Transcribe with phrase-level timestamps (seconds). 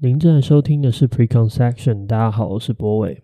[0.00, 3.20] 您正在收听的是 Preconception，大家好，我是博伟。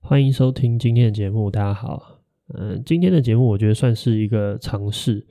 [0.00, 2.22] 欢迎收听今天的节目，大家好。
[2.54, 5.26] 嗯，今天的节目我觉得算是一个尝试。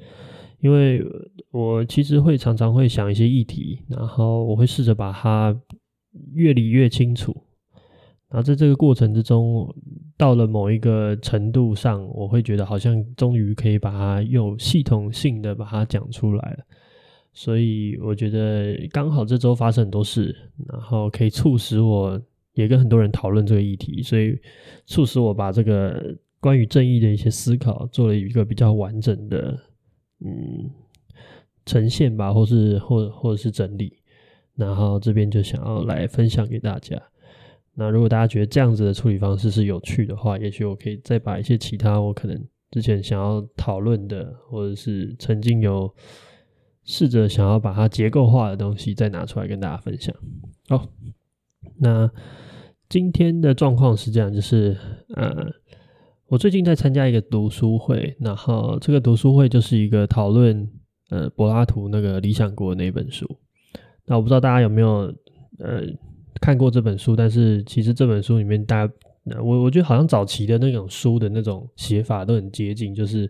[0.62, 1.04] 因为
[1.50, 5.59] 我其实会常常会想一些议题，然后我会试着把它
[6.34, 7.36] 越理越清楚，
[8.30, 9.67] 然后在这个过程之中，
[10.16, 16.59] 到了某一个程度上，我会觉得好像终于可以把它有系统性的把它讲出来了。
[17.34, 20.36] 所以我觉得刚好这周发生很多事，
[20.67, 22.22] 然后可以促使我
[22.53, 24.38] 也跟很多人讨论这个议题，所以
[24.86, 29.58] 促使我把这个关于正义的一些思考做了一个比较完整的。
[30.23, 30.70] 嗯，
[31.66, 33.98] 呈现吧，或是或或者是整理，
[34.55, 37.02] 然后这边就想要来分享给大家。
[37.73, 45.91] 那如果大家觉得这样子的处理方式是有趣的话，也许我可以再把一些其他我可能之前想要讨论的，或者是曾经有
[46.83, 50.16] 试着想要把它结构化的东西再拿出来跟大家分享。
[50.67, 50.88] 好，
[51.78, 52.11] 那
[52.89, 54.78] 今天的状况是这样，就是
[55.16, 55.52] 呃。
[56.32, 60.66] 我最近在参加一个读书会，然后这个读书会就是一个讨论
[61.10, 63.28] 呃柏拉图那个《理想国》那本书。
[64.06, 65.14] 那我不知道大家有没有
[65.59, 65.84] 呃
[66.40, 68.94] 看过这本书，但是其实这本书里面大家，
[69.44, 73.30] 我我觉得好像早期的那种书的那种写法都很接近，就是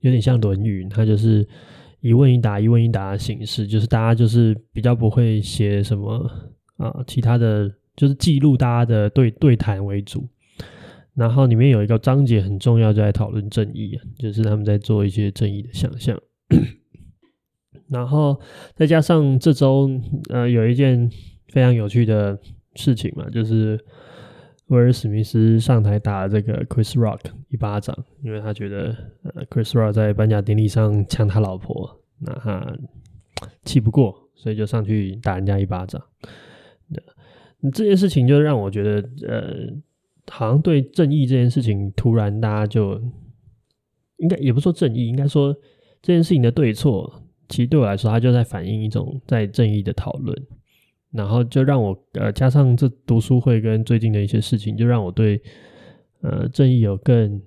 [0.00, 1.46] 有点像《论语》，它就是
[2.00, 6.28] 一问一答、一问一答的形式，就是大家就是比较不会写什么
[6.78, 10.26] 啊其他的，就是记录大家的对对谈为主。
[11.20, 16.18] 然后里面有一个章节很重要，就在讨论正义，就是他们在做一些正义的想象。
[17.90, 18.40] 然后
[18.74, 19.90] 再加上这周
[20.30, 21.10] 呃有一件
[21.48, 22.38] 非常有趣的
[22.74, 23.78] 事情嘛，就是
[24.68, 32.74] 威尔史密斯上台打这个 Chris Rock 一巴掌，因为他觉得呃 Chris Rock 在颁奖典礼上抢他老婆，那他
[33.66, 36.02] 气不过，所以就上去打人家一巴掌。
[37.74, 39.68] 这件事情就让我觉得呃。
[40.32, 42.94] 好像对正义这件事情，突然大家就
[44.18, 45.52] 应该也不说正义，应该说
[46.00, 47.12] 这件事情的对错，
[47.48, 50.46] 其实对我来说，它就在反映一种在正义的讨论。
[51.10, 55.42] 然后就让我呃加上这读书会跟最近的一些事情，就让我对
[56.22, 57.42] 呃正义有更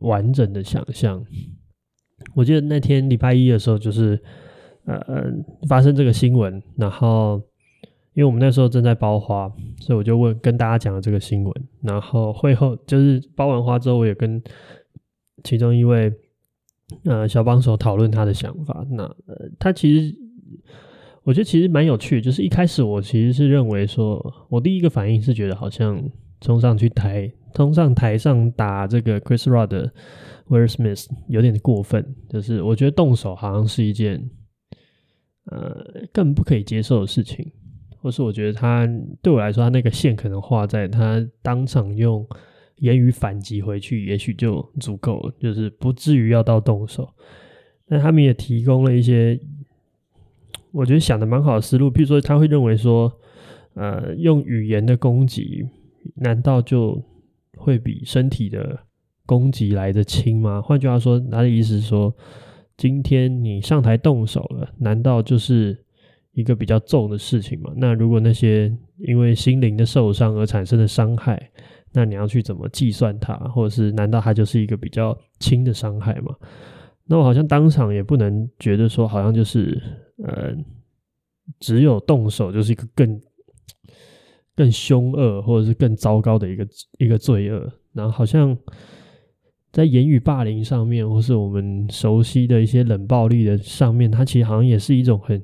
[0.00, 1.24] 完整的想象。
[2.34, 4.20] 我记得那天礼拜一的时候，就是
[4.86, 5.24] 呃
[5.68, 7.40] 发生这个新闻，然后。
[8.18, 9.48] 因为我们那时候正在包花，
[9.78, 11.54] 所以我就问跟大家讲了这个新闻。
[11.82, 14.42] 然后会后就是包完花之后，我也跟
[15.44, 16.12] 其中一位
[17.04, 18.84] 呃小帮手讨论他的想法。
[18.90, 20.16] 那呃他其实
[21.22, 26.02] 我觉得其实蛮有趣，就是一开始我其实是认为说，我第一个反应是觉得好像
[26.40, 29.92] 冲上去台冲上台上打这个 Chris Rod 的
[30.48, 34.28] Will Smith 有点过分，就是我觉得动手好像是一件
[35.44, 37.52] 呃更不可以接受的事情。
[38.00, 38.88] 或是我觉得他
[39.20, 42.24] 对我来说，他那个线可能画在他当场用
[42.76, 47.08] 言语反击回去，也许就足够了，就是不至于要到动手。
[47.86, 49.40] 那他们也提供了一些
[50.70, 53.12] 我觉得想的蛮好的思路，譬如说他会认为说，
[53.74, 55.66] 呃，用语言的攻击，
[56.14, 57.02] 难道就
[57.56, 58.78] 会比身体的
[59.26, 60.62] 攻击来得轻吗？
[60.62, 62.14] 换句话说，他的意思是说，
[62.76, 65.84] 今天你上台动手了，难道就是？
[66.38, 71.50] 一个比较重的事情嘛，那如果那些因为心灵的受伤而产生的伤害，
[71.92, 76.32] 那你要去怎么计算它，或者是难道它就是一个比较轻的伤害吗？
[77.06, 79.82] 那我好像当场也不能觉得说，好像就是
[80.22, 80.54] 呃，
[81.58, 83.20] 只有动手就是一个更
[84.54, 86.64] 更凶恶或者是更糟糕的一个
[86.98, 88.56] 一个罪恶，然后好像
[89.72, 95.42] 在言语霸凌上面，或是我们熟悉的一些冷暴力的上面，它其实好像也是一种很。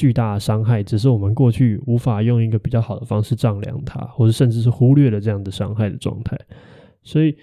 [0.00, 6.38] 巨大的伤害，只是我们过去无法用一个比较好的方式丈量它，或者甚至是忽略了这样的伤害的状态。
[7.02, 7.36] 所以，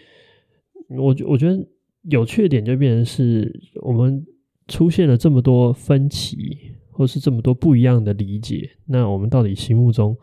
[0.90, 1.64] 我我觉得
[2.10, 4.26] 有趣点就变成是我们
[4.68, 6.58] 出现了这么多分歧，
[6.90, 8.68] 或是这么多不一样的理解。
[8.88, 10.18] 那我们到底心目中，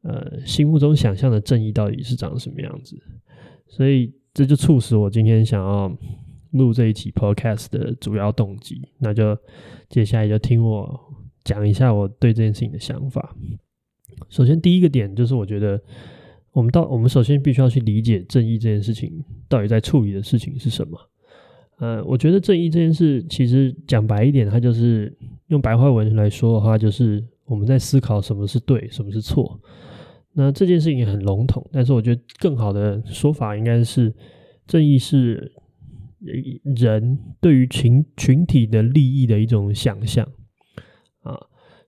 [0.00, 2.96] 呃，心目中想象的正义到底是长什么样子？
[3.66, 5.94] 所以，这就促使我今天想要
[6.52, 8.88] 录这一期 Podcast 的主要动机。
[9.00, 9.36] 那就
[9.90, 11.04] 接下来就听我。
[11.48, 13.34] 讲一下我对这件事情的想法。
[14.28, 15.80] 首先，第一个点就是，我觉得
[16.52, 20.98] 我们到我们首先必须要去理解正义这件事情到底在处理的事情是什么。
[21.78, 25.16] 呃，我觉得正义这件事其实讲白一点，它就是
[25.46, 29.58] 用白话文来说的话，就是我们在思考什么是对，什么是错。
[30.34, 34.12] 那这件事情也很笼统，但是我觉得更好的说法应该是，
[34.66, 35.50] 正义是
[36.76, 40.28] 人对于群群体的利益的一种想象。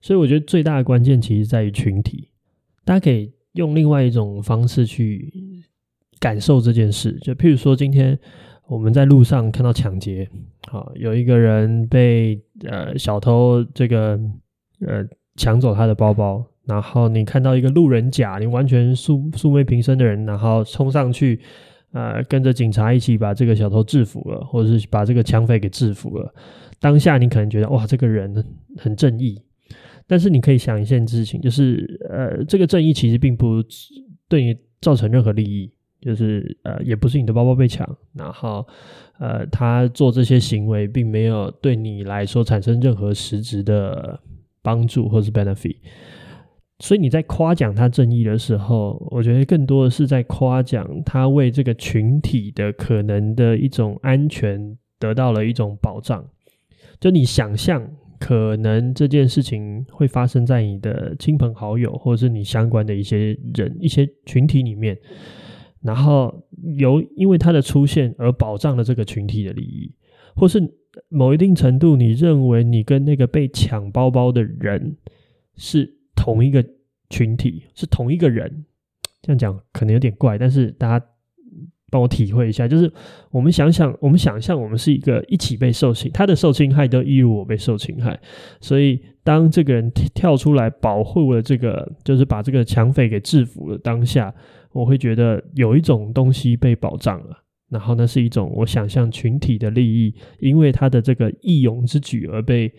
[0.01, 2.29] 所以我觉得最大的关键其实在于群体。
[2.83, 5.31] 大家可以用另外一种方式去
[6.19, 8.17] 感受这件事，就譬如说今天
[8.67, 10.27] 我们在路上看到抢劫，
[10.71, 14.19] 啊，有一个人被呃小偷这个
[14.85, 15.05] 呃
[15.35, 16.45] 抢走他的包包。
[16.65, 21.39] 然后你看到一个路人甲，你完全素素昧平生的人，然后冲上去，
[21.91, 26.33] 呃，跟着警察一起把这个小偷制服了，或者是把这个抢匪给制服了。
[26.79, 28.45] 当下你可能觉得哇，这个人
[28.77, 29.41] 很正义。
[30.11, 33.63] 但是你可以想一件事情，就是呃，这个正义其实并不
[34.27, 35.71] 对你造成任何利益，
[36.01, 38.67] 就是呃，也不是你的包包被抢，然后
[39.19, 44.19] 呃，他做这些行为并没有对你来说产生任何实质的
[44.61, 45.77] 帮助或是 benefit。
[46.79, 56.21] 所以你在夸奖他正义的时候，我觉得更多的是在夸奖他为这个群体的可能的一种安全得到了一种保障。
[56.99, 57.89] 就你想象
[58.21, 64.95] 可能这件事情会发生在你的亲朋好友，或者是你相关的一些人、一些群体里面，
[65.81, 66.45] 然后
[66.77, 69.91] 由因为他的出现而保障了这个群体的利益，
[70.35, 70.61] 或是
[71.09, 74.95] 某一定程度，你认为你跟那个被抢包包的人
[75.57, 75.97] 是。
[76.13, 76.63] 同一个
[77.09, 78.63] 群体是同一个人，
[79.23, 81.05] 这样讲可能有点怪，但是大家
[81.91, 82.91] 帮我体会一下，就是
[83.29, 88.19] 我们想想，我们想象我们是一个一起被受侵，他的受侵害都一如我被受侵害，
[88.61, 94.33] 所以当这个人跳出来保护了这个，就是把这个抢匪给制服了，当下
[94.71, 102.71] 我会觉得有一种东西被保障了，然后那是一种我想象群体的利益，因为他的这个义勇之举而被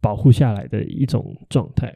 [0.00, 1.92] 保护下来的一种状态。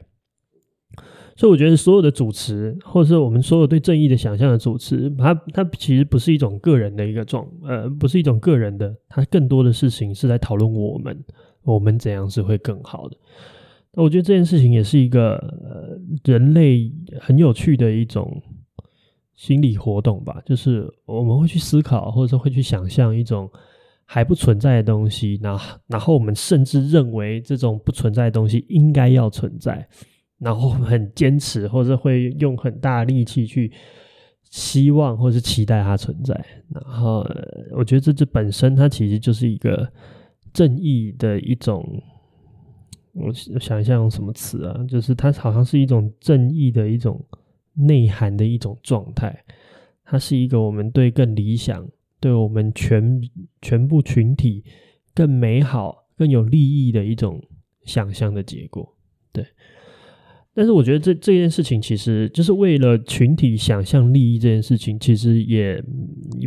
[1.37, 11.23] 所以我觉得所有的主持，或者是我们所有对正义的想象的主持，它它其实不是一种个人的一个状，呃，不是一种个人的，它更多的事情是在讨论我们，
[11.61, 13.15] 我们怎样是会更好的。
[13.93, 18.41] 那我觉得这件事情也是一个呃人类很有趣的一种
[19.35, 23.47] 心理活动吧，就是我们会去思考，或者说会去想象一种
[24.05, 29.87] 还不存在的东西，然后然后我们甚至认为这种不存在的东西应该要存在。
[30.39, 33.71] 然后很坚持，或者会用很大力气去
[34.49, 36.33] 希望，或是期待它存在。
[36.69, 37.25] 然后，
[37.71, 39.91] 我觉得这这本身它其实就是一个
[40.53, 41.83] 正义的一种。
[43.13, 44.85] 我想一下用什么词啊？
[44.87, 47.19] 就是它好像是一种正义的一种
[47.73, 49.43] 内涵的一种状态。
[50.05, 51.83] 它是一个我们对更理想、
[52.19, 53.19] 对我们全
[53.59, 54.63] 全部群体
[55.15, 57.41] 更美好、更有利益的一种
[57.85, 58.95] 想象的结果。
[60.57, 65.79] 但是我觉得这这件事情其实就是为了群体想象利益这件事情，其实也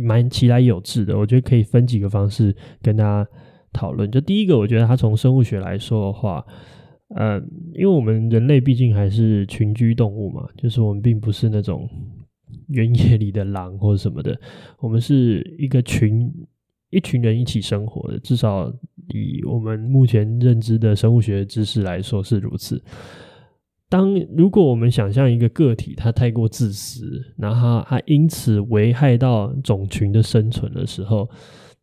[0.03, 1.17] 蛮其来有自的。
[1.17, 3.25] 我觉得可以分几个方式跟大家
[3.71, 4.11] 讨论。
[4.11, 6.45] 就第一个，我觉得它从生物学来说的话，
[7.15, 7.39] 呃，
[7.73, 11.89] 因为我们人类毕竟还是群居动物嘛，就是我们并不是那种
[12.67, 14.37] 原野里的狼或者什么的，
[14.79, 16.29] 我们是一个群
[16.89, 18.69] 一群人一起生活的，至少
[19.13, 22.83] 以我们目前认知的生物学知识来说是如此。
[23.91, 31.29] 当如果我们想象一个个体，它太过自私，然后它因此危害到种群的生存的时候，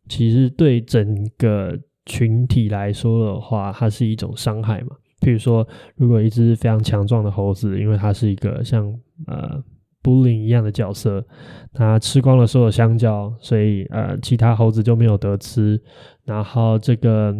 [0.07, 4.95] 其实对整个群体来说的话，它是一种伤害嘛。
[5.21, 5.67] 譬如说，
[5.97, 8.91] 如果一只非常强壮的猴子，因为它是一个像
[9.27, 9.63] 呃
[10.01, 11.23] bully 一样的角色，
[11.73, 15.79] 它吃光了所有香蕉，所以呃其他猴子就没有得吃，
[16.25, 17.35] 然后这个。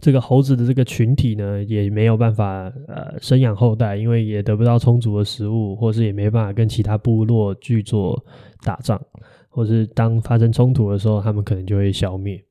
[0.00, 8.24] 这个猴子的这个群体呢，也没有办法呃生养后代，因为也得不到充足的食物，或是也没办法跟其他部落去做
[8.62, 9.00] 打仗，
[9.48, 12.42] 或是当发生冲突的时候，他们可能就会消灭。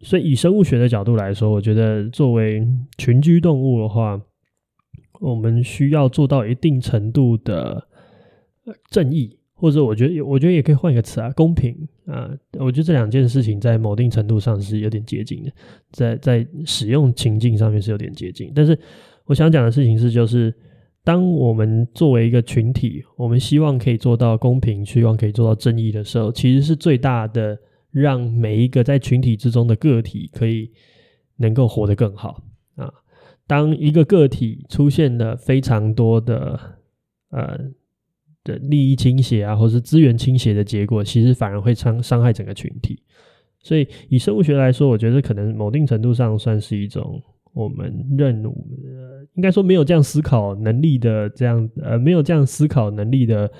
[0.00, 2.66] 所以以生物学的角度来说，我觉得作为
[2.98, 4.20] 群居动物的话，
[5.20, 7.86] 我们需要做到一定程度的
[8.66, 9.38] 呃正义。
[9.58, 12.30] 或者我觉得，我觉得也可以换一个词啊，公平啊。
[12.58, 15.50] 我觉得这两件事情在某定程度上是有点接近的，
[15.92, 18.52] 在在使用情境上面是有点接近。
[18.54, 18.78] 但是
[19.24, 20.54] 我想讲的事情是，就是
[21.02, 27.58] 当我们作为一个群体，我们希望可以做到公平，希望可以做到正义的时候，其实是最大的
[27.90, 30.70] 让每一个在群体之中的个体可以
[31.38, 32.42] 能够活得更好
[32.74, 32.92] 啊。
[33.46, 36.60] 当一个个体出现了非常多的
[37.30, 37.58] 呃。
[38.46, 43.02] 的利益倾斜啊，或是资源倾斜的结果，其实反而会伤伤害整个群体。
[43.60, 47.20] 所以，以生物学来说，我觉得可能某定程度上算是一种
[47.52, 53.50] 我们认，呃，应该说没有这样思考能力的这样，呃，没有这样思考能力的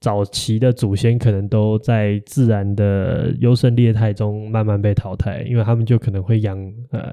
[0.00, 6.56] 早期的祖先，可能都在自然的优胜劣汰中慢慢被淘汰，因为他们就可能会养，
[6.90, 7.12] 呃。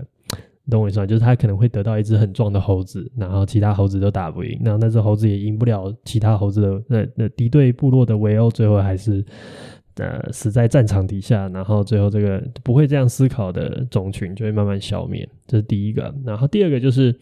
[0.71, 1.05] 懂我意思吗？
[1.05, 9.25] 就是他可能会得到一只很壮的猴子，然后其他猴子都打不赢，然后那只猴子也赢不了其他猴子的那那敌对部落的围殴，最后还是
[9.97, 16.15] 呃死在战场底下，然后最后这个不会这样思考的种群就会慢慢消灭，这是第一个。
[16.25, 17.13] 然后第二个就是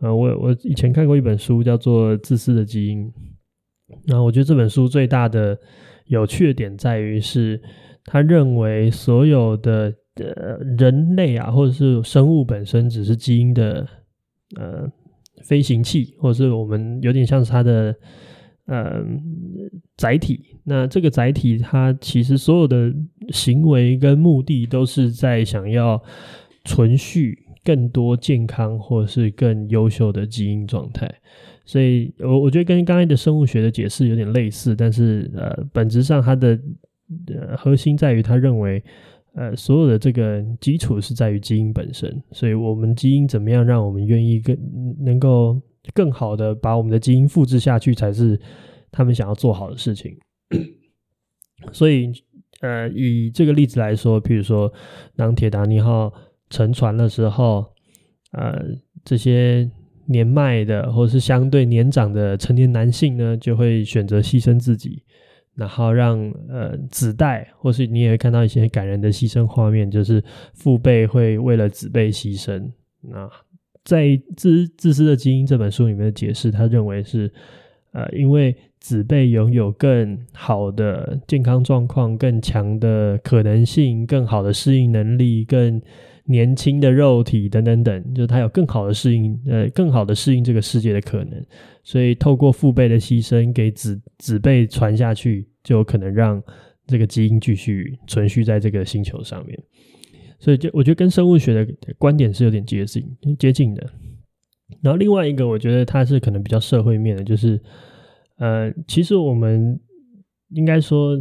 [0.00, 3.06] 呃，我我以前看过一本书叫做《自私的基因》，
[4.06, 5.58] 然后我觉得这本书最大的
[6.08, 7.58] 有趣的点在于是，
[8.04, 9.90] 他认为所有的。
[10.16, 13.84] 呃，人类啊，或者是生物本身，只是基因的
[14.56, 14.88] 呃
[15.42, 17.92] 飞行器，或者是我们有点像是它的
[18.66, 19.04] 呃
[19.96, 20.40] 载体。
[20.62, 22.94] 那这个载体，它其实所有的
[23.30, 26.00] 行为跟目的，都是在想要
[26.64, 31.12] 存续更多健康或者是更优秀的基因状态。
[31.64, 36.56] 所以，我我觉得跟刚才的生物学的解释有点类似，但是呃，本质上它的
[37.56, 38.80] 核心在于，他认为。
[39.34, 44.56] 呃，所有的这个基础是在于基因本身，所以我们基因怎么样让我们愿意更
[45.00, 45.60] 能够
[45.92, 48.40] 更好的把我们的基因复制下去，才是
[48.92, 50.16] 他们想要做好的事情。
[51.72, 52.12] 所以，
[52.60, 54.72] 呃，以这个例子来说，譬如说，
[55.16, 56.12] 当铁达尼号
[56.50, 57.64] 沉船的时候，
[58.32, 58.64] 呃，
[59.04, 59.70] 这些
[60.06, 65.02] 年迈的或是相对年长的成年男性呢，就会选择牺牲自己。
[65.54, 66.18] 然后让
[66.48, 72.70] 呃子代，或是你也会看到一些感人的牺牲画面，就是父辈会为了子辈牺牲。
[73.00, 73.30] 那
[73.84, 74.04] 在
[74.36, 77.30] 《自自私的基因》这本书里面的解释，他认为是
[77.92, 85.80] 呃，因为子辈拥有更好的健康状况、更强的可能性、更好的适应能力、更
[86.26, 91.44] 年轻的肉体等等等，就是他有更好的适应，呃，更好的适应这个世界的可能。
[91.82, 96.42] 所以透过父辈的牺牲给子子辈传下去，就有可能让
[96.86, 99.58] 这个基因继续存续在这个星球上面。
[100.38, 103.04] 所以就我觉得跟生物学的观点是有点接近
[103.38, 103.86] 接近的。
[104.80, 107.60] 然后另外一个，我觉得它是可能比较社会面的，就是
[108.38, 109.78] 呃，其实我们
[110.50, 111.18] 应该说。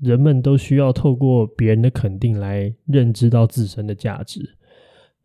[0.00, 4.40] 人们都需要透过别人的肯定来认知到自身的价值，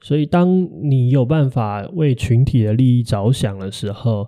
[0.01, 4.27] 所以当你有办法为群体的利益着想的时候，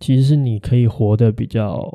[0.00, 1.90] 其实是你可以活得比较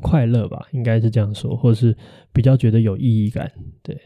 [0.00, 1.96] 快乐吧，应该是这样说，或是
[2.32, 3.50] 比较觉得有意义感。
[3.82, 3.96] 对，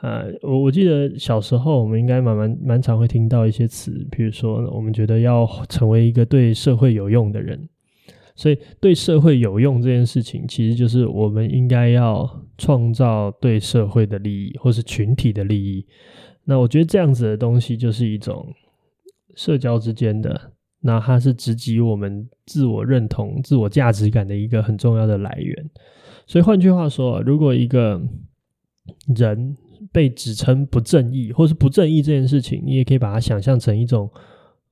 [0.00, 7.68] 啊，我我记得小时候我们应该蛮蛮蛮常会听到一些词，比如说我们觉得要成为一个对社会有用的人。
[8.36, 15.86] 所以，对社会有用这件事情，其实就是我们应该要创造对社会的利益，或是群体的利益。
[16.42, 18.52] 那我觉得这样子的东西，就是一种
[19.36, 20.50] 社交之间的，
[20.80, 25.70] 那它是直击我们自我认同、自我价值感的一个很重要的来源。
[26.26, 28.02] 所以，换句话说，如果一个
[29.14, 29.56] 人
[29.92, 34.10] 被指称不正义，或是不正义这件事情，你也可以把它想象成一种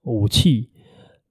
[0.03, 0.69] 武器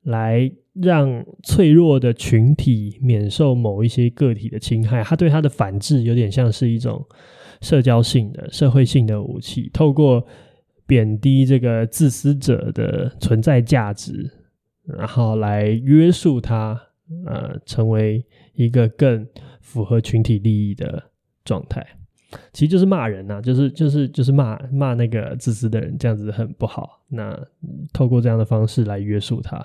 [0.04, 0.50] 来。
[0.74, 7.06] 让脆弱的群体免受某一些个体的侵害，它对它的反制有点像是一种
[7.60, 10.26] 社交性的、社会性的武器，透过
[10.88, 14.32] 贬低这个自私者的存在价值，
[14.86, 16.82] 然后来约束他，
[17.26, 19.28] 呃，成为一个更
[19.60, 21.04] 符合群体利益的
[21.44, 21.86] 状态。
[22.54, 27.02] 其实就是骂人呐、啊，就是就是就是骂骂那个自私的人，这样子很不好。
[27.10, 27.38] 那
[27.92, 29.62] 透过这样的方式来约束他。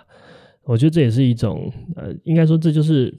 [0.67, 3.15] 我觉得这也是一种，呃，应该说这就是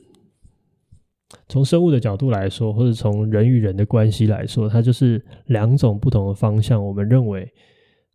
[1.47, 6.85] 从生物的角度来说，或者从人与人的关系来说，它就是两种不同的方向。
[6.85, 7.49] 我们认为，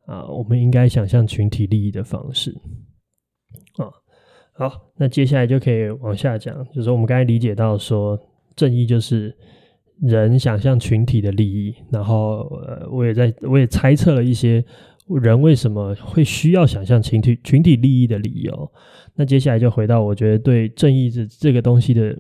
[0.04, 2.54] 啊、我们应该想象群体利益的方式。
[3.78, 3.88] 啊，
[4.52, 8.18] 好，那接下来就可以往下讲，就是我们刚才理解到说，
[8.54, 9.34] 正义就是
[10.02, 14.62] 人想象群体的利益，然后，呃，我也在，我也猜测了一些。
[15.08, 18.72] 人为什么会需要想象群体群体利益的理由？
[19.14, 22.16] 那接下来就回到我觉得对正义这这个东西的，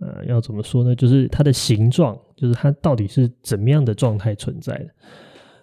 [0.00, 0.94] 呃，要怎么说呢？
[0.94, 4.88] 就是它的形状，就是它到底是怎么样的状态存在的？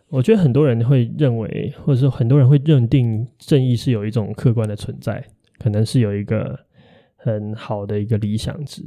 [0.10, 5.24] 我觉得很多人会认为，或者说很多人会认定正义是有一种客观的存在，
[5.58, 6.58] 可能是有一个
[7.15, 8.84] 很好的一个理想值。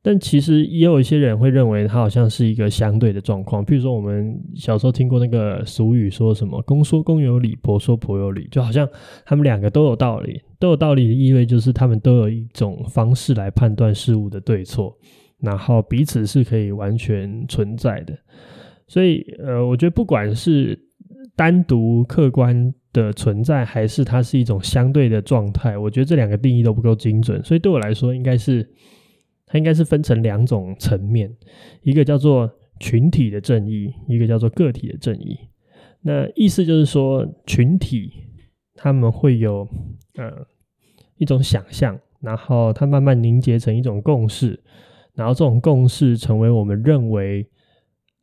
[0.00, 8.88] 但其实也有一些人会认为它好像是一个相对的状况，比如说我们小时候听过那个俗语，说什么“公说公有理，婆说婆有理”，就好像
[9.26, 14.96] 他们两个都有道理，都有道理的意味就是他们都有一种方式来判断事物的对错，
[15.40, 18.16] 然后彼此是可以完全存在的。
[18.86, 20.78] 所以，呃，我觉得不管是
[21.36, 25.76] 单独客观的存在，还是它是一种相对的状态？
[25.76, 28.66] 我觉得这两个定义都不够精准，所以对我来说，应该是
[29.48, 31.34] 它应该是分成两种层面，
[31.82, 35.36] 一个叫做群体的正义，一个叫做个体的正义。
[36.02, 38.12] 那意思就是说，群体
[38.74, 39.66] 他们会有
[40.14, 40.46] 呃
[41.16, 44.62] 一种想象，然后它慢慢凝结成一种共识，
[45.14, 47.48] 然后这种共识成为我们认为。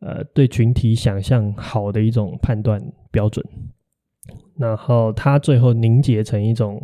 [0.02, 2.80] 呃，对群体想象好的一种判断
[3.12, 3.44] 标准，
[4.56, 6.80] 然后它最后凝结成一种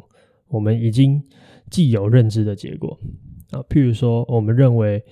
[0.47, 1.21] 我们已经
[1.69, 2.97] 既有认知的结果
[3.51, 3.63] 啊。
[3.69, 5.03] 譬如说，我们认为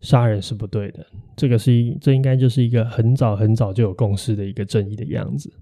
[0.00, 1.06] 杀人是不对的，
[1.36, 5.52] 这个是一，这应该就是一个很早很早就有共识的一个正义的样子。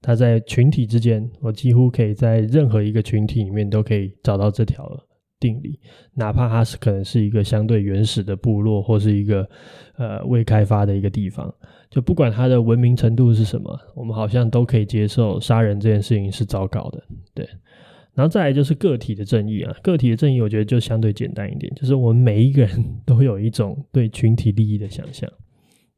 [0.00, 4.90] 它在群体之间，我几乎可以在任何一个群体里面都可以找到这条。
[5.38, 5.76] 定理，
[6.14, 9.44] 哪怕它是可能是一个相对原始的部落，或是一个
[9.96, 11.52] 呃未开发的一个地方，
[11.90, 17.02] 就不管它的文明程度是什么，我们好像都可以接受杀人这件事情是糟糕的，
[17.34, 17.44] 对。
[18.14, 25.30] 然后再来就是个体的正义啊，个体的正义，我觉得就相对简单一点，就是我们每一个人 都有一种对群体利益的想象，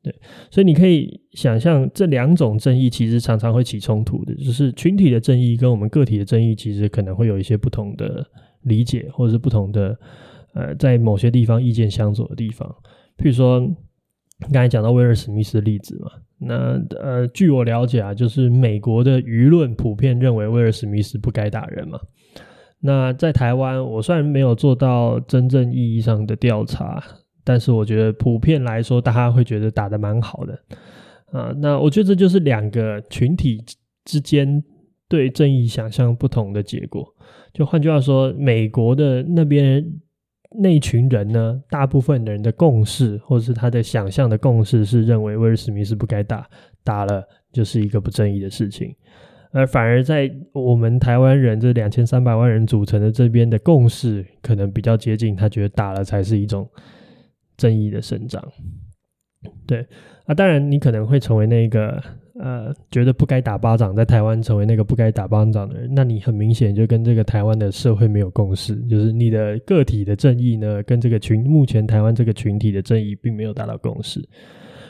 [0.02, 0.14] 对。
[0.50, 8.26] 所以你可以想象这两种正义其实常常会起冲突的，就是群体的正义跟我们个体的正义其实可能会有一些不同的。
[8.66, 9.94] 理解，或者是不同的，
[10.54, 12.66] 呃，在某些地方意见相左的地方，
[13.18, 13.60] 譬如说，
[14.52, 21.98] 刚才讲到威尔史密斯的例子嘛，那呃，据我了解啊，就是美国的舆论普遍认为威尔史密斯不该打人嘛。
[22.80, 27.02] 那在台湾，我虽然没有做到真正意义上的调查，
[27.42, 30.58] 但是我觉得普遍来说，大家会觉得打得蛮好的
[31.32, 31.54] 啊。
[31.58, 33.58] 那我觉得这就是两个群体
[34.04, 34.62] 之间
[35.08, 37.06] 对正义想象不同的结果。
[37.54, 39.82] 就换句话说，美国的那边
[40.54, 46.48] 那群人呢，大部分人的共识，或是他的想象的共识，是认为威尔史密斯不该打，
[46.82, 48.94] 打了就是一个不正义的事情。
[49.52, 56.68] 而反而在我们台湾人这两千三百万人组成的这边的共识，可能比较接近，他觉得打了才是一种
[57.56, 58.42] 正义的伸张。
[59.66, 59.86] 对
[60.26, 62.02] 啊，当然你可能会成为那个。
[62.40, 74.20] 呃，觉得不该打巴掌，在台湾成为那个不该打巴掌的人，那你很明显就跟这个台湾的社会没有共识，就是你的个体的正义呢，跟这个群目前台湾这个群体的正义并没有达到共识。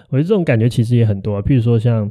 [0.08, 2.10] 我觉得这种感觉其实也很多啊，譬如说像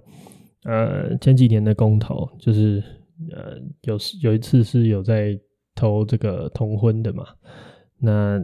[0.65, 2.83] 呃前几年的公投，就是
[3.31, 5.35] 呃有有一次是有在
[5.73, 7.25] 投这个同婚的嘛，
[7.99, 8.39] 那。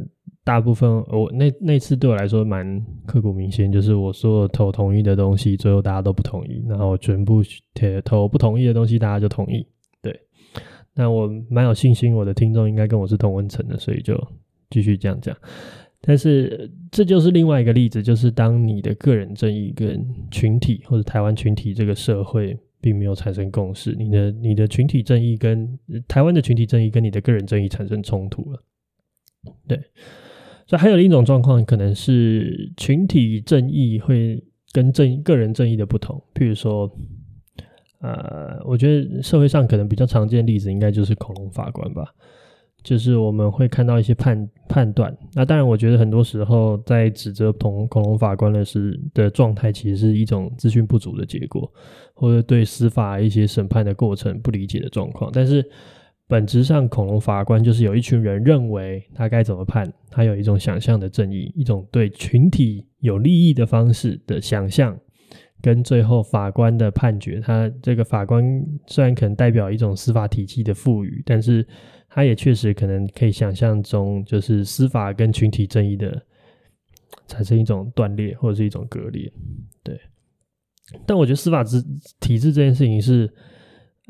[0.49, 7.43] 大部分我那那次对我来说蛮刻骨铭心，就是我所有投同意的东西，最后大家都不同意，然后全部
[8.03, 9.63] 投不同意的东西，大家就同意。
[10.01, 10.19] 对，
[10.95, 14.19] 那我蛮有信心，我的听众应该跟我是同温层的，所以就
[14.71, 15.37] 继续这样讲。
[16.01, 28.63] 但是这就是另外一个例子，就是当你的个人正义跟群体或者台湾群体这个社会并没有产生共识，你的你的群体正义跟台湾的群体正义跟你的个人正义产生冲突了，
[29.67, 29.79] 对。
[30.69, 34.39] 所以还有另一种状况，可能是群体正义会
[34.71, 36.23] 跟正个人正义的不同。
[36.35, 36.87] 譬如说，
[38.01, 42.13] 呃，我觉得社会上可能比较常见的例子，应该就是恐龙法官吧。
[42.83, 45.11] 就是我们会看到一些判判断。
[45.33, 51.67] 那当然，我觉得很多时候在指责同恐龙法官的是的状态，其实是一种资讯不足的结果，
[52.13, 55.31] 或者对司法一些审判的过程不理解的状况。
[55.33, 55.67] 但是。
[56.29, 64.95] 本质上，恐龙法官就是有一群人认为他该怎么判，他有一种想象的正义，一种对群体有利益的方式的想象，
[65.59, 67.39] 跟最后法官的判决。
[67.39, 68.45] 他这个法官
[68.85, 71.65] 虽然可能代表一种司法体系的赋予，但是
[72.07, 76.21] 他也确实可能可以想象中，就是司法跟群体正义的
[77.25, 79.33] 产生一种断裂或者是一种割裂。
[79.81, 79.99] 对，
[81.07, 81.83] 但我觉得司法制
[82.19, 83.27] 体制这件事情是。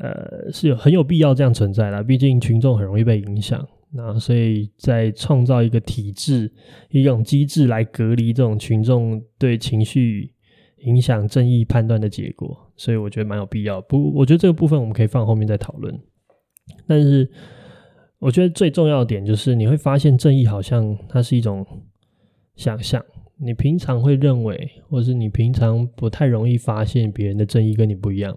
[0.00, 6.50] 呃，是有很有必要这样存在的，毕竟群众很容易被影响，那所以在创造一个体制、
[6.88, 10.32] 一种机制来隔离这种群众对情绪
[10.84, 13.78] 影响正义判断的结果，所以我觉得蛮有必要。
[13.82, 15.94] 不，我觉得这个部分我们可以放后面再讨论。
[16.86, 17.30] 但是，
[18.18, 21.66] 我觉得最重要的点就是你会发现正义好像它是一种
[22.56, 23.04] 想象，
[23.36, 28.34] 你平常会认为，或是你平常不太容易发现别人的正义跟你不一样。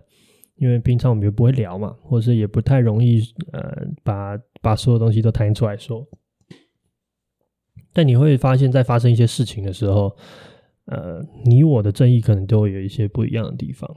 [0.55, 6.07] 因为平常我们也不会聊嘛，或者是也不太容易呃把把所有东西都摊出来说。
[7.91, 10.15] 但你会发现在发生一些事情的时候，
[10.85, 13.89] 呃，你我的正义可能都会有一些不一样的地方。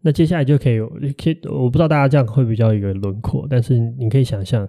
[0.00, 0.78] 那接下来就可以，
[1.12, 4.66] 可以我不知道大家这样会比较有一个轮廓，但是你可以想象，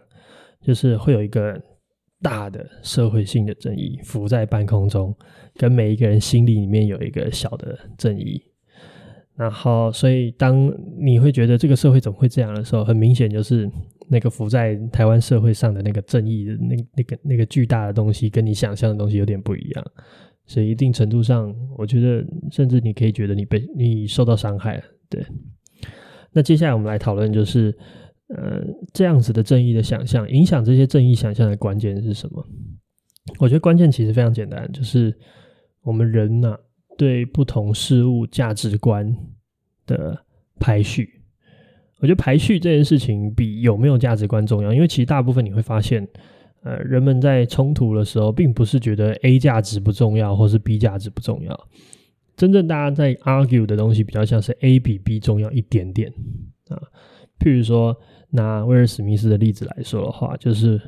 [0.62, 1.58] 就是会有一个
[2.22, 5.16] 大的社会性的正义浮在半空中，
[5.56, 8.44] 跟每一个人心里里面有一个小的正义。
[9.36, 13.70] 然后，所以当你会觉得这个社会怎么会这样的时候，很明显就是
[14.10, 19.86] 那个浮在台湾社会上的那个正义的那那个那个巨大的东西，跟你想象的东西有点不一样。
[20.46, 24.84] 所以一定程度上，我觉得甚至你可以觉得你被你受到伤害。
[25.10, 25.26] 对。
[26.34, 27.76] 那接下来我们来讨论，就是
[28.28, 28.62] 呃
[28.94, 32.46] 这样子的正义的想象，影响这些正义想象的关键是什么？
[33.40, 35.16] 我觉得关键其实非常简单，就是
[35.84, 36.58] 我们人呐、
[37.02, 39.12] 对不同事物价值观
[39.88, 40.24] 的
[40.60, 41.20] 排序，
[41.98, 46.08] 我觉得排序这件事情比有没有价值观重要，因为其实大部分你会发现，
[46.62, 51.70] 呃，人们在冲突的时候，并不是觉得 A 价值不重要，或是 B 价值不重要，
[52.38, 56.14] 真正大家在 argue 的东西，比较像是 A 比 B 重要一点点
[56.68, 56.78] 啊。
[57.40, 57.98] 譬如说，
[58.30, 60.80] 拿威尔史密斯的例子来说的话，就是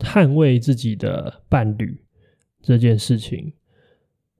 [0.00, 1.96] 捍卫自己的伴侣
[2.60, 3.52] 这件事情。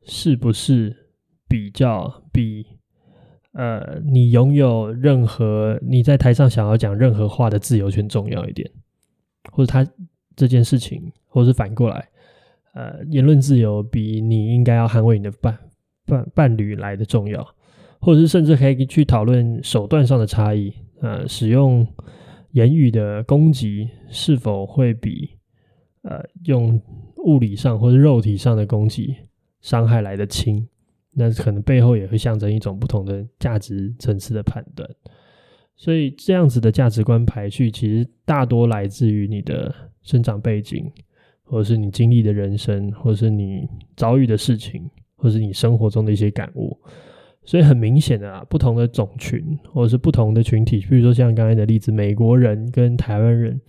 [0.04, 0.94] 是不是
[1.48, 2.66] 比较比
[3.52, 8.70] 呃，你拥有任何你在台上想要讲任何话的自由权重要一点，
[9.50, 9.86] 或者他
[10.34, 12.08] 这件事情，或者是反过来，
[12.72, 15.58] 呃，言论自由比你应该要捍卫你的伴
[16.06, 17.46] 伴伴侣来的重要，
[18.00, 21.86] 或者是甚至可以去讨论手段上的差异，呃，使用
[22.52, 25.28] 言语的攻击是否会比
[26.04, 26.80] 呃用
[27.26, 29.14] 物理上或者肉体上的攻击。
[29.62, 30.68] 伤害来得轻，
[31.14, 34.86] 那可能背后也会象征一种不同的价值层次的判断。
[35.74, 40.92] 所以这样子的价值观排序，其实大多来自于你的生长背景，
[41.42, 46.78] 或者是你经历的人生，或者是你遭遇的事情，或者是你生活中的一些感悟。
[47.44, 53.60] 所以很明显的啊，不同的种群，或者是不同的群体，比如说像刚才的例子，美国人跟台湾人。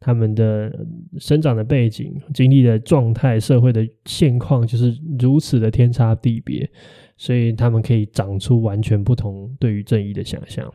[0.00, 0.86] 他们的
[1.18, 6.70] 生长的背景、经历的状态、社会的现况，就是如此的天差地别，
[7.16, 10.72] 所以他们可以长出完全不同对于正义的想象。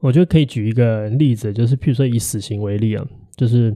[0.00, 3.72] 我觉得可以举一个例子，就是譬如说以死刑为例啊，就是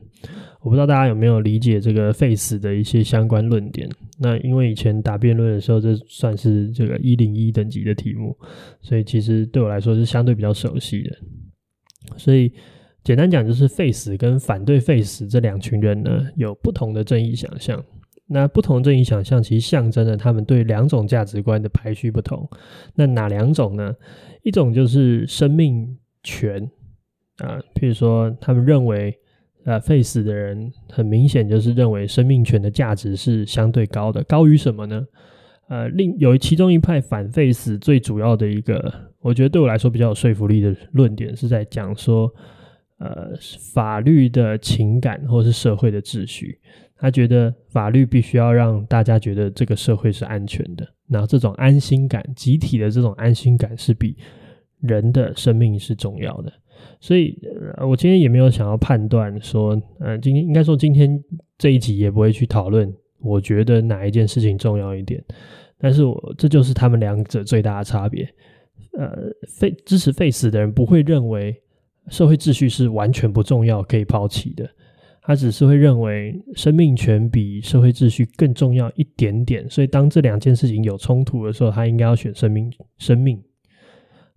[0.62, 3.88] 我不知道大家有没有理解这个废死的一些相关论点。
[4.18, 8.36] 那因为以前打辩论的时候，这算是这个一零一等级的题目，
[8.80, 11.16] 所以其实对我来说是相对比较熟悉的，
[12.16, 12.52] 所以。
[13.04, 17.82] 简单讲，就是废死跟反对废死这两群人呢，有不同的正义想象。
[18.28, 22.48] 那不同正义想象，其实象征了他们对两种价值观的排序不同。
[22.94, 23.94] 那哪两种呢？
[24.42, 26.62] 一种就是生命权
[27.38, 29.14] 啊，譬如说，他们认为，
[29.64, 35.04] 呃，废死的人很明显就是认为生命权的价值是相对高的，高于什么呢？
[35.68, 42.32] 呃，另有其中一派反废死，最主要的一个，我觉得对我来说比较有说服力的论点，是在讲说。
[43.02, 43.32] 呃，
[43.74, 46.56] 法律的情感或是社会的秩序，
[46.96, 54.16] 他觉得法律必须要让大家觉得这个社会是安全的，然后这种安心感，集体的这种安心感是比
[54.82, 56.52] 人的生命是重要的。
[57.00, 57.36] 所以，
[57.80, 61.20] 我今天也没有想要判断说，呃，今天应该说今天
[61.58, 65.20] 这一集也不会去讨论，我觉得哪一件事情重要一点。
[65.76, 68.32] 但是我这就是他们两者最大的差别。
[68.96, 69.10] 呃，
[69.48, 71.60] 废支持废死的人不会认为。
[72.08, 74.68] 社会秩序是完全不重要，可以抛弃的。
[75.24, 79.70] 他只是会认为生命权比社会秩序更重要一点点。
[79.70, 82.68] 所以，当这两件事情有冲突的时候，他应该要选生命。
[82.98, 83.40] 生命。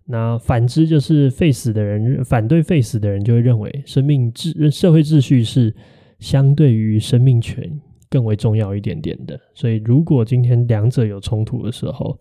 [0.05, 5.75] 那反之，就是废死的人，反对废死的人就会认为生命秩社会秩序是
[6.19, 7.67] 相对于生命权
[8.07, 9.39] 更为重要一点点的。
[9.55, 12.15] 所以，如果今天两者有冲突的时候，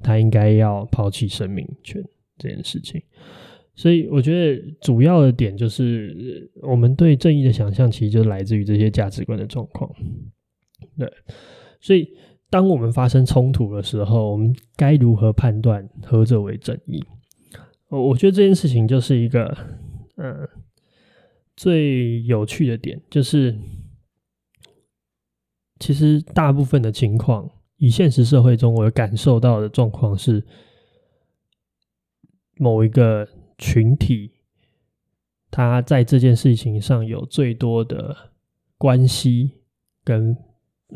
[0.00, 2.02] 他应该要抛弃生命权
[2.38, 3.02] 这件事情。
[3.78, 9.94] 所以我觉得主要的点就是，我们对正义的想象，其实就来自于这些价值观的状况。
[10.96, 11.12] 对，
[11.78, 12.08] 所以
[12.48, 17.04] 当我们发生冲突的时候，我们该如何判断何者为正义？
[17.90, 19.54] 我觉得这件事情就是一个，
[20.16, 20.48] 嗯，
[21.54, 23.54] 最有趣的点，就是
[25.78, 30.42] 其实大部分的情况，以现实社会中我感受到的状况是，
[32.56, 33.28] 某一个。
[33.58, 34.32] 群体，
[35.50, 38.16] 他在这件事情上有最多的
[38.78, 39.52] 关系，
[40.04, 40.36] 跟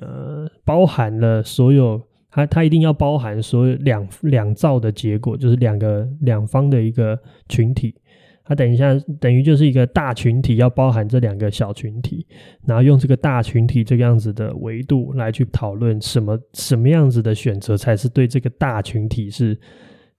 [0.00, 7.94] 呃，包含了所有，他他一定要包含所有两两造的结果，就是两个两方的一个群体。
[8.42, 12.26] 他等一下等于就是一个大群体，要包含这两个小群体，
[12.66, 19.56] 然后用这个大群体这个样子的维度来去讨论什么什么样子的选择才是对这个大群体是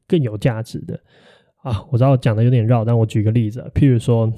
[0.08, 0.98] 更有价值的。
[1.62, 4.32] 啊，我知道讲的有点绕，但我举个例子，譬如说，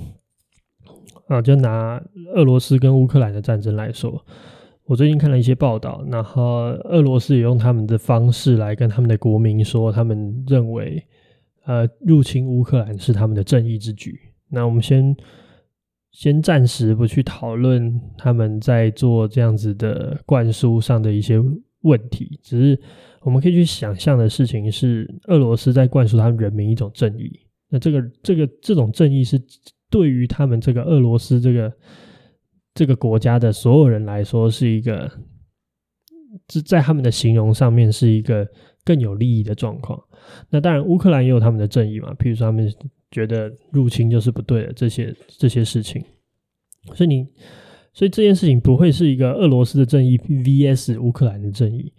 [1.27, 2.01] 啊，就拿
[2.33, 4.23] 俄罗斯跟乌克兰的战争来说，
[4.85, 6.43] 我最近看了一些报道，然后
[6.83, 11.01] 俄罗斯也用他们的方式来跟他们的国民说，他们认为，
[11.65, 14.19] 呃，入侵乌克兰是他们的正义之举。
[14.49, 15.15] 那我们先
[16.11, 21.41] 先暂时不去讨论他们在做这样子的灌输上的一些
[21.83, 22.77] 问题，只是
[23.21, 27.31] 我们可以去想象的事情是，俄罗斯在灌输他们人民一种正义。
[27.69, 29.41] 那这个这个这种正义是
[29.89, 31.71] 对于他们这个俄罗斯这个。
[32.75, 35.07] 这个国家的所有人来说，是一个，
[36.65, 38.49] 在他们的形容上面是一个
[38.83, 40.03] 更有利益的状况。
[40.49, 42.67] 那当然，乌克兰也有他们的正义嘛，譬如说他们
[43.11, 46.03] 觉得入侵就是不对的这些这些事情。
[46.95, 47.27] 所以你，
[47.93, 51.93] 所以这件事情不会是一个俄罗斯的正义 vs 乌克兰的正义，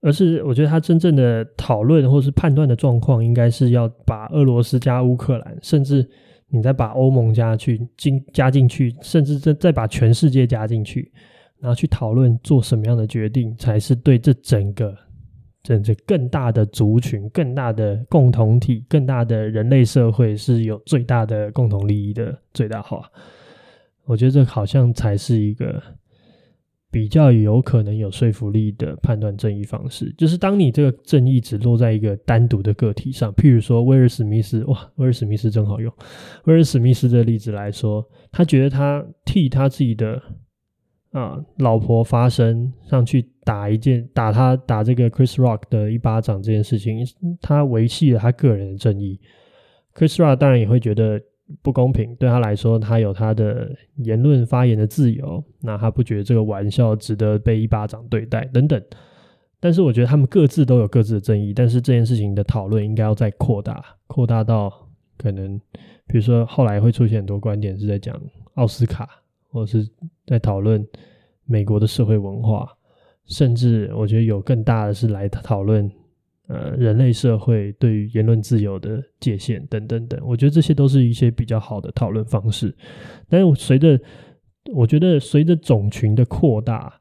[0.00, 6.08] 而是我觉得他真正的讨论或是判断的状况，应该是要把俄罗斯加乌克兰，甚至。
[6.54, 11.10] 你再把欧盟加去进加进去，甚至再再把全世界加进去，
[11.58, 14.94] 然后去讨论做什么样的决定才是对这整个
[15.62, 23.10] 整个更大的族群、更大的共同体、更大的人类社会是有最大的共同利益的最大化。
[24.04, 25.82] 我觉得这好像才是一个。
[26.92, 35.90] 比较有可能有说服力的判断正义方式，就是当你这个正义只落在一个单独的个体上，譬如说威尔史密斯，哇，威尔史密斯真好用。
[36.44, 40.20] 威尔史密斯的例子来说，他觉得他替他自己的
[41.12, 47.02] 啊老婆发声，上去打一件打他打这个 Chris Rock 的一巴掌这件事情，
[47.40, 49.18] 他维系了他个人的正义。
[49.94, 51.18] Chris Rock 当然也会觉得。
[51.60, 58.82] 不公平，对他来说，他有他的言论发言的自由，那他不觉得这个玩笑值得被一巴掌对待等等。
[59.60, 64.72] 但是我觉得他们各自都有各自的正义，但是这件事情的讨论应该要再扩大，扩大到
[65.16, 65.58] 可能，
[66.06, 68.20] 比如说后来会出现很多观点是在讲
[68.54, 69.08] 奥斯卡，
[69.50, 69.88] 或者是
[70.26, 70.84] 在讨论
[71.44, 72.68] 美国的社会文化，
[73.26, 75.90] 甚至我觉得有更大的是来讨论。
[76.52, 82.76] 呃，人类社会对于言论自由的界限等等等，我觉得这些都是一些比较好的讨论方式。
[83.26, 83.98] 但是随着，
[84.74, 87.00] 我觉得随着种群的扩大，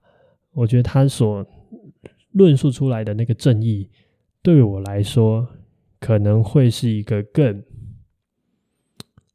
[0.54, 1.46] 我觉得他所
[2.32, 3.90] 论述出来的那个正义，
[4.42, 5.46] 对我来说，
[6.00, 7.62] 可能会是一个更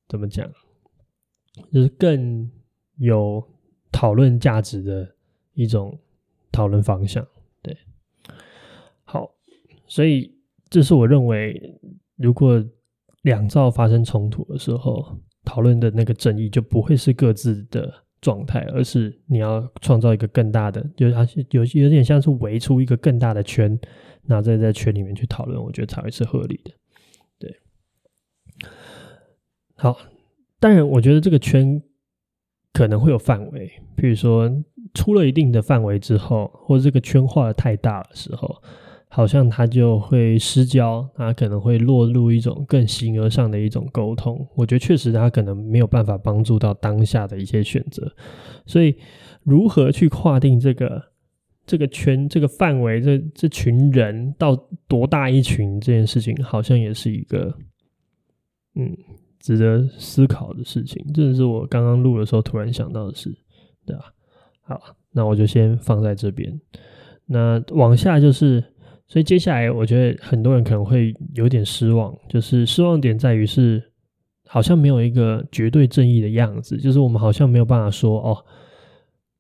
[0.09, 0.51] 怎么讲，
[1.71, 2.51] 就是更
[2.97, 3.47] 有
[3.93, 5.15] 讨论价值的
[5.53, 5.99] 一种
[6.51, 7.27] 讨论方向。
[9.97, 10.31] 所以，
[10.69, 11.59] 这是我认为，
[12.17, 12.63] 如果
[13.23, 23.71] 两造发生冲突的时候，讨论的那个正义就不会是各自的状态，而是你要创造一个更大的，就是它有有点像是围出一个更大的圈，
[24.25, 26.71] 然后再在圈里面去讨论，我觉得才会是合理的。
[27.39, 27.57] 对，
[29.77, 29.97] 好，
[30.61, 31.83] 当然，我觉得这个圈
[32.75, 38.63] 可能会有范围，比如说出了一定的范围之后，或者这个圈画得太大的时候。
[39.09, 44.47] 好像他就会失焦，他可能会落入一种更形而上的一种沟通。
[44.55, 48.13] 我觉得确实他可能没有办法帮助到当下的一些选择。
[48.67, 48.95] 所以，
[49.43, 51.03] 如何去划定这个
[51.65, 54.57] 这个圈、这个范围、这这群人到
[54.89, 57.55] 多大一群这件事情，好像也是一个
[58.75, 58.95] 嗯
[59.39, 61.03] 值得思考的事情。
[61.15, 63.35] 这是我刚刚录的时候突然想到的事，
[63.87, 64.13] 对吧？
[64.63, 64.81] 好，
[65.13, 66.61] 那我就先放在这边。
[67.25, 68.63] 那往下就是。
[69.09, 73.81] 所以接下来，我觉得很多人可能会有点失望，就是失望点在于是
[74.47, 78.45] 好像没有一个绝对正义的样子，就是我们好像没有办法说哦，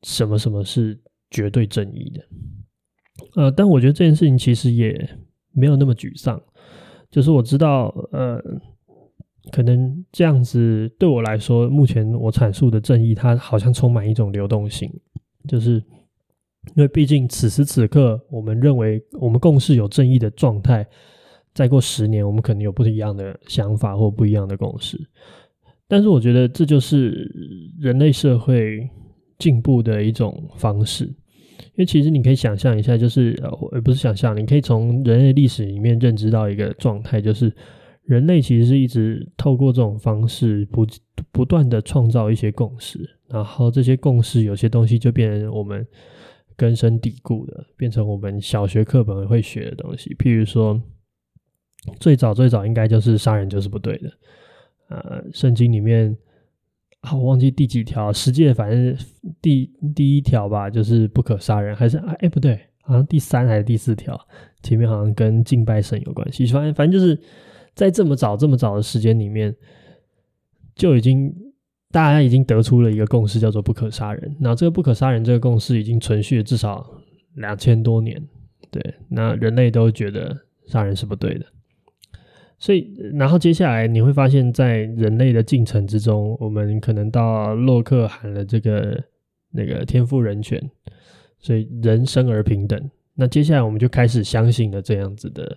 [0.04, 0.96] 什么什么是
[1.30, 2.24] 绝对正义的。
[3.34, 5.08] 呃，但我觉得这件事情其实也
[5.52, 6.40] 没有那么沮丧，
[7.10, 8.40] 就是我知道，呃，
[9.50, 14.88] 可能这样子对我来说，目前我阐述的正义，它好像充满一种流动性，
[15.48, 15.82] 就是。
[16.74, 20.86] 因为毕竟此时此刻，我们认为我们共识有正义的状态，
[21.54, 24.98] 再过十年，我们可能有不一样的想法或不一样的共识。
[25.88, 27.32] 但是，我觉得这就是
[27.80, 28.86] 人类社会
[29.38, 31.04] 进步的一种方式。
[31.04, 37.50] 因为其实你可以想象一下，就是呃，不是想象，你可以从人类历史里面认知到一个状态，就是
[38.02, 40.86] 人类其实是一直透过这种方式不
[41.30, 42.98] 不断的创造一些共识，
[43.28, 45.86] 然后这些共识有些东西就变成我们。
[46.56, 50.14] 根深蒂固的，变成我们小学课本会学的东西。
[50.14, 50.80] 譬如说，
[52.00, 54.10] 最早最早应该就是杀人就是不对的。
[54.88, 56.16] 呃，圣经里面
[57.00, 58.96] 啊，我忘记第几条，十诫反正
[59.42, 64.18] 第第一条吧，就是不可杀人，还是哎不对，好像第三还是第四条，
[64.62, 66.46] 前面好像跟敬拜神有关系。
[66.46, 67.20] 反正反正就是
[67.74, 69.54] 在这么早这么早的时间里面，
[70.74, 71.34] 就已经。
[71.96, 74.36] 大家已经得出了一个共识，叫做不可杀人。
[74.38, 76.86] 那这个不可杀人这个共识已经存续了至少
[77.36, 78.22] 两千多年。
[78.70, 81.46] 对，那人类都觉得杀人是不对的。
[82.58, 89.02] 所以，然后接下来你会发现，在人类的进程之中，我们可能到洛克喊了这个
[89.50, 90.62] 那个天赋人权，
[91.38, 92.78] 所以人生而平等。
[93.14, 95.56] 那接下来我们就开始相信了这样子的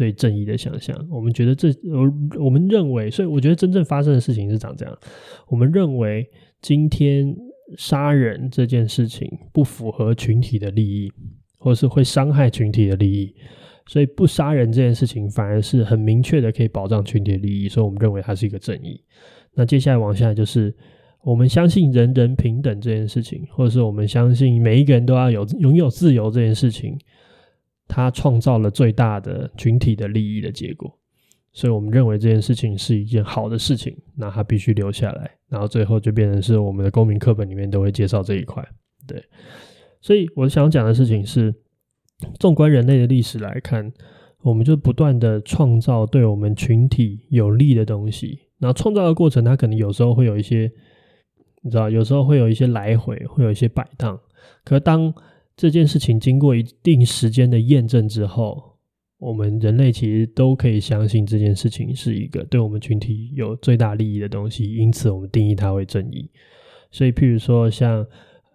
[0.00, 0.96] 对正义的想象。
[1.10, 4.98] 我们觉得这，我我们认为，所以我觉得真正发生的事情是长这样。
[5.46, 6.26] 我们认为
[6.62, 7.36] 今天
[7.76, 11.12] 杀人这件事情不符合群体的利益，
[11.58, 13.34] 或是会伤害群体的利益。
[13.86, 19.02] 所以不杀人这件事情反而是很明确的可以保障群体的利益，所以我们认为它是一个正义。
[19.54, 20.74] 那接下来往下就是
[21.22, 26.96] 我们相信人人平等这件事情，或者是我们相信每一个人都要有拥有自由这件事情，
[27.90, 30.96] 它创造了最大的群体的利益的结果。
[31.52, 35.30] 所以我们认为这件事情是一件好的事情，那它必须留下来。
[35.48, 38.64] 然后最后就变成是我们的公民课本里面都会介绍这一块。
[39.06, 39.20] 对，
[40.00, 41.52] 所以我想讲的事情是。
[42.38, 43.90] 纵观人类的历史来看，
[44.42, 48.38] 我们就不断的创造对我们群体有利的东西。
[48.58, 50.70] 然后创造的过程，它可能有时候会有一些，
[51.62, 54.20] 你知道，有时候会有一些来回，会有一些摆荡。
[54.64, 55.10] 可当
[55.60, 58.78] 这件事情经过一定时间的验证之后，
[59.18, 66.30] 我们人类其实都可以相信这件事情是一个对我们群体有最大利益的东西，因此我们定义它为正义。
[66.90, 68.06] 所以，譬如说像。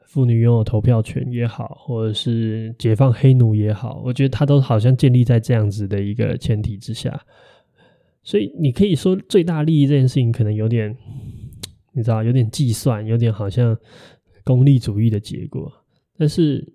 [0.08, 7.22] 妇女拥有投票权也好，或者是解放黑奴也好，我觉得它都好像建立在这样子的一个前提之下。
[8.24, 10.96] 所以你可以说最大利益这件事情可能有点，
[11.91, 13.78] 你知道，有点计算，有点好像
[14.46, 15.70] 功利主义的结果。
[16.18, 16.65] 但是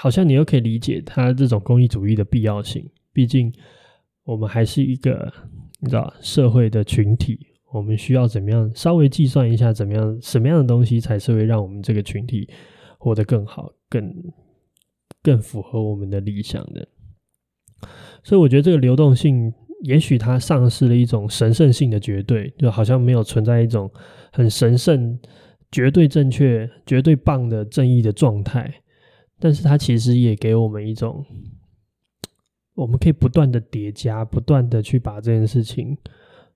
[0.00, 2.88] 好像你又可以理解它这种功利主义的必要性。
[3.12, 3.52] 毕竟
[4.24, 5.30] 我们还是一个
[5.78, 7.38] 你知道社会的群体。
[7.70, 12.48] 我们需要怎么样稍微计算一下，怎么样什么样的东西才是会让我们这个群体
[12.96, 14.10] 活得更好、更
[15.22, 16.88] 更符合我们的理想的？
[18.24, 23.88] 所以我觉得这个流动性，也许它丧失了一种神圣性的绝对，就好像没有存在一种
[24.32, 25.20] 很神圣、
[25.70, 28.79] 绝对正确、绝对棒的正义的状态。
[29.40, 31.24] 但是它其实也给我们一种，
[32.74, 35.96] 我们可以不断的叠加，不断的去把这件事情。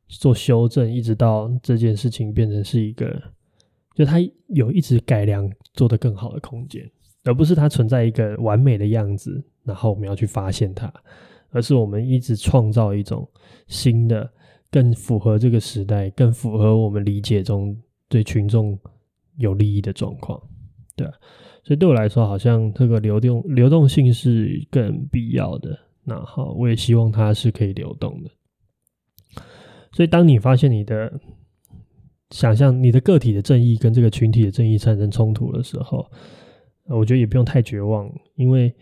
[0.06, 3.20] 做修正，一直到这件事情变成是一个，
[3.94, 4.18] 就它
[4.48, 6.88] 有一直改良做得更好的空间，
[7.24, 10.92] 而不是它存在一个完美的样子，然后我们要去发现它，
[11.48, 13.26] 而是我们一直创造一种
[13.66, 14.30] 新的、
[14.70, 17.74] 更符合这个时代、更符合我们理解中
[18.06, 18.78] 对群众
[19.38, 20.40] 有利益的状况，
[20.96, 21.12] 对啊，
[21.62, 28.30] 所以对我来说，好像这个流动流动性是更必要的，然后我也希望它是可以流动的。
[29.92, 31.20] 所以，当你发现你的
[32.30, 36.04] 想象、你的个体的正义跟这个群体的正义产生冲突的时候，
[36.86, 38.74] 我觉得也不用太绝望，因为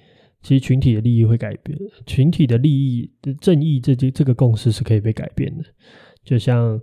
[0.42, 5.64] 其实群体的利益会改变，群体的利益的正义这这这个共识是可以被改变的。
[6.24, 6.80] 就像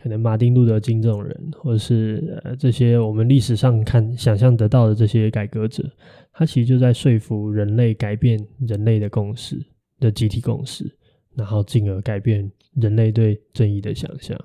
[0.00, 5.90] 可能马丁路德金这种人，或者是呃这些我们历史上看想象得到的这些改革者，
[6.32, 9.60] 他其实就在说服人类改变人类的共识
[9.98, 10.94] 的集体共识。
[11.34, 14.36] 然后进而改变人类对正义的想象，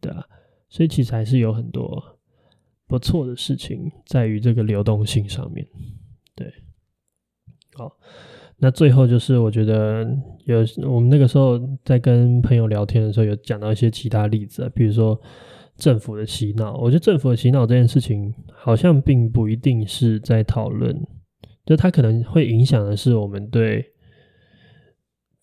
[0.00, 0.24] 对啊，
[0.70, 2.02] 所以其实还是有很多
[2.86, 5.66] 不错的事情在于这个流动性上面，
[6.34, 6.50] 对。
[7.74, 7.94] 好，
[8.60, 10.06] 那最后就是我觉得
[10.44, 15.20] 有我们那个时候在跟朋友聊天的时候，有讲到一些其他例子啊，比如说
[15.76, 16.76] 政府的洗脑。
[16.76, 20.94] 我觉得政府的洗脑这件事情好像并不一定是在讨论，
[21.64, 23.84] 就它可能会影响的是我们对。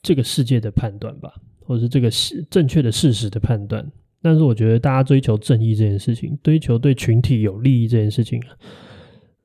[0.04, 1.34] 这个世界的判断吧，
[1.66, 3.86] 或者是这个事正确的事实的判断。
[4.22, 8.42] 但是我觉得大家追求正义这件事情，追求对群体有利益这件事情，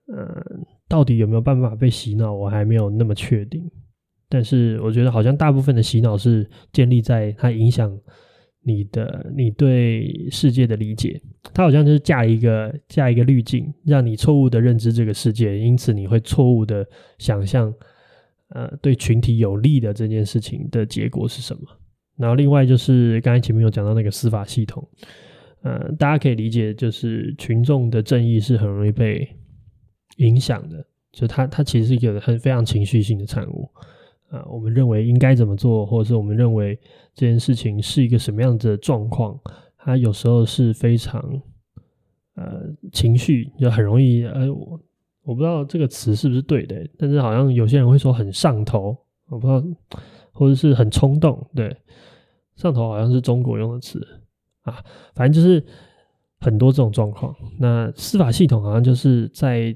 [0.06, 3.64] 嗯，到底有没有办法被洗脑，我还没有那么确定。
[4.28, 7.98] 但是我觉得好像大部分的洗脑是建立在它影响
[8.62, 11.18] 你的你对世界的理解，
[11.55, 17.72] 它好像就是架一个架一个滤镜，让你错误的认知这个世界，因此你会错误的想象。
[18.55, 21.62] 呃，对群体有利的这件事情的结果是什么？
[22.19, 24.87] 然后另外就是刚才前面有讲到那个司法系统，
[25.62, 29.27] 呃，大家可以理解，就是群众的正义是很容易被
[30.17, 33.69] 影响的，就它它其实是一个很非常情绪性的产物。
[34.31, 36.79] 呃，我们认为应该怎么做，或者是我们认为
[37.15, 39.38] 这件事情是一个什么样子的状况，
[39.77, 41.23] 它有时候是非常
[42.35, 44.81] 呃情绪就很容易呃我。
[45.25, 48.96] 我不知道这个词是不是对的，但是好像有些人会说很上头，
[49.29, 49.63] 我不知道，
[50.33, 51.48] 或者是很冲动。
[51.54, 51.77] 对，
[52.56, 54.04] 上头好像是中国用的词
[54.63, 54.83] 啊，
[55.15, 55.65] 反正就是
[56.40, 57.33] 很多这种状况。
[57.60, 59.73] 那司法系统好像就是在，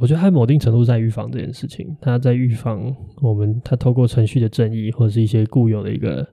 [0.00, 6.26] 我觉得它某定程度在预防这件事情，它在预防我们，它透过程序的正义或者是一些固有的一个。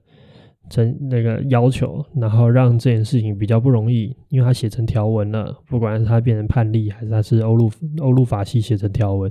[0.70, 9.30] 成那个要求，然后让这件事情比较不容易，因为他写成条文了，不管是他变成判例，还是他是欧陆欧陆法系写成条文，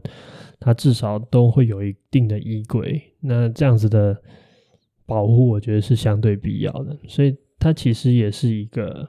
[0.60, 3.02] 他至少都会有一定的依归。
[3.22, 4.16] 那这样子的
[5.08, 6.96] 保护，我觉得是相对必要的。
[7.08, 9.08] 所以，它其实也是一个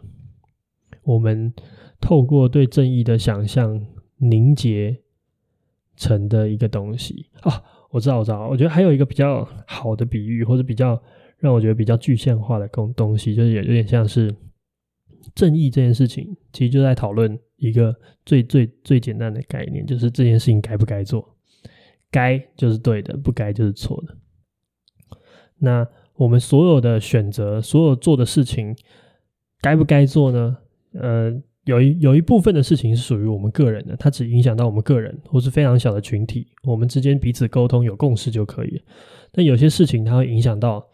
[1.02, 1.52] 我们
[2.00, 3.78] 透过对正义的想象
[4.16, 5.01] 凝结
[5.96, 7.62] 成的一个东西啊。
[7.90, 11.00] 我知道，我知道，我觉得还有一个比较好的比喻，或者比较。
[11.38, 14.32] 让我觉得比较具象化的东东西，就是也有点像是
[15.34, 17.92] 正义这件事情，其实就在讨论一个
[18.24, 21.36] 最最最简单的概念，就是这件事情该不该做，
[22.12, 24.16] 该就是对的，不该就是错的。
[25.58, 25.84] 那
[26.14, 28.76] 我们所有的选择，所有做的事情，
[29.60, 30.56] 该不该做呢？
[30.92, 38.82] 呃，有一有一部分的事情是属于我们个人的，它只影响到我们个人，或是非常小的群体，我们之间彼此沟通有共识就可以了。
[39.30, 40.86] 但有些事情它会影响到。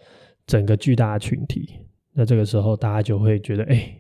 [0.49, 1.69] 整个巨大的群体，
[2.15, 3.95] 那这个时候大家就会觉得，哎、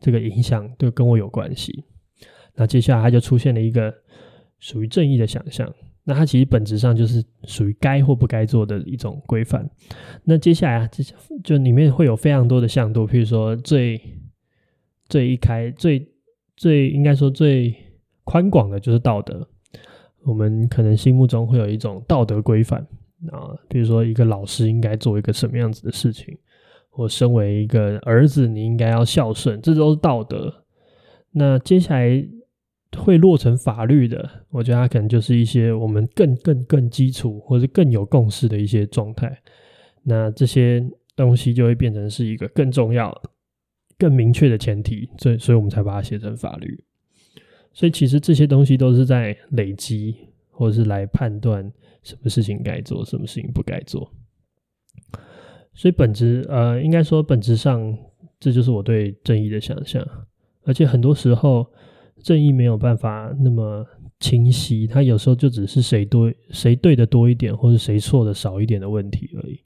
[0.00, 1.84] 这个影响就跟我有关系。
[2.56, 3.94] 那接下来它就出现了一个
[4.58, 9.70] 属于正义的想象，那它其实本质上就是属于该或不该做的一种规范。
[10.24, 11.04] 那接下来啊，这
[11.44, 14.00] 就里面会有非常多的向度，譬如说最
[15.08, 16.06] 最一开最
[16.56, 17.74] 最应该说最
[18.24, 19.46] 宽广的就是道德，
[20.24, 22.86] 我们可能心目中会有一种道德规范。
[23.32, 26.36] 啊，比如说一个老师应该做一个什么样子的事情，
[26.90, 30.52] 或身为一个儿子，你应该要孝顺，这都是道德。
[31.30, 32.22] 那接下来
[32.98, 39.40] 会落成法律的，我觉得它可能就是一些我们更更更基础，或者更有共识的一些状态。
[40.02, 40.86] 那这些
[41.16, 43.30] 东西就会变成是一个更重要的、
[43.98, 46.84] 更明确的前提，所以，所以我们才把它写成法律。
[47.72, 50.16] 所以其实这些东西都是在累积，
[50.50, 51.72] 或者是来判断。
[52.04, 54.12] 什么事情该做，什么事情不该做？
[55.72, 57.96] 所以本质，呃，应该说本质上，
[58.38, 60.06] 这就是我对正义的想象。
[60.64, 61.66] 而且很多时候，
[62.22, 63.86] 正义没有办法那么
[64.20, 69.58] 清晰，它有时候就只是谁多谁对的多一点，或是谁错的少一点的问题而已，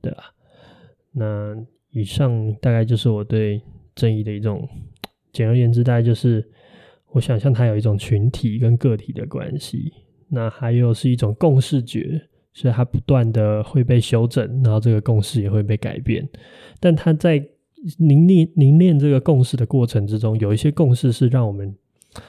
[0.00, 0.32] 对吧？
[1.10, 1.56] 那
[1.92, 3.60] 以上大概就是我对
[3.94, 4.68] 正义的一种，
[5.32, 6.48] 简而言之，大概就是
[7.12, 9.92] 我想象它有一种群体跟个体的关系。
[10.28, 12.20] 那还有是一种共识觉，
[12.52, 16.28] 所以它不断的会被修正，然后这个共识也会被改变。
[16.78, 17.44] 但它在
[17.98, 21.74] 凝练凝练这个共识的过程之中，有一些共识是让我们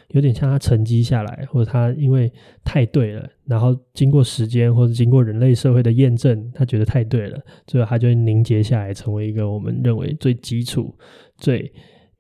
[0.10, 2.32] 有点像它沉积下来，或者它因为
[2.64, 10.94] 太对了，然后经过时间或者经过人类社会的验证，他觉得太对了，最后它就凝结下来，成为一个我们认为最基础、
[11.38, 11.72] 最。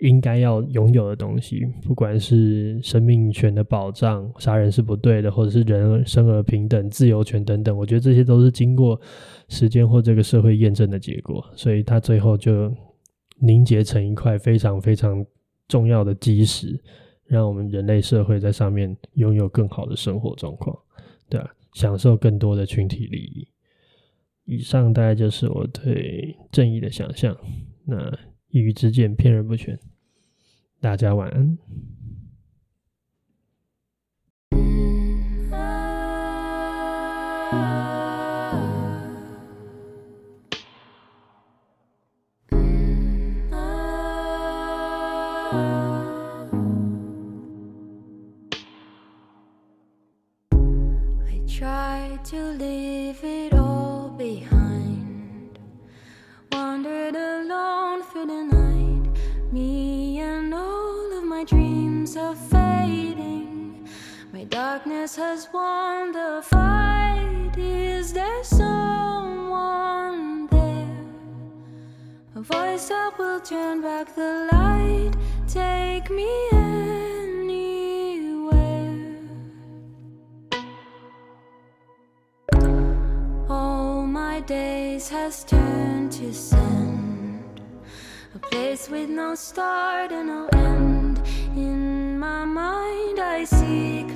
[0.01, 8.99] 应该要拥有的东西，不管是生命权的保障、杀人是不对的，或者是人生而平等、自由权等等，我觉得这些都是经过
[9.47, 12.73] 时间或这个社会验证的结果，所以它最后就
[13.41, 15.23] 凝结成一块非常非常
[15.67, 16.81] 重要的基石，
[17.31, 20.77] 让我们人类社会在上面拥有更好的生活状况，
[21.29, 23.47] 对啊，享受更多的群体利益。
[24.43, 27.33] 以上大概就是我对正义的想象。
[27.85, 28.11] 那
[28.49, 29.79] 一语之见，骗人不全。
[30.81, 31.57] 大家晚安。
[85.11, 87.61] has turned to sand.
[88.33, 91.21] A place with no start and no end.
[91.53, 94.10] In my mind, I see.